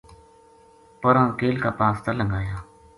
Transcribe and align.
پراں 1.01 1.27
کیل 1.39 1.55
کا 1.63 1.71
پاس 1.79 1.97
تا 2.03 2.11
لنگھایا 2.19 2.55